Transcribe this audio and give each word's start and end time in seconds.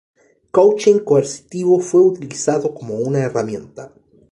Coaching 0.51 0.97
coercitivo 1.03 1.79
fue 1.79 2.01
utilizado 2.01 2.73
como 2.73 2.95
una 2.95 3.19
herramienta. 3.19 3.93